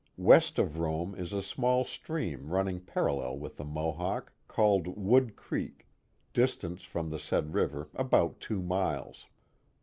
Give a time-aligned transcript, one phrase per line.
[0.17, 5.35] West of Rome is a small stream run ning parallel with the Mohawk called Wood
[5.35, 5.85] Creek,
[6.33, 9.27] distant from the said river about two miles.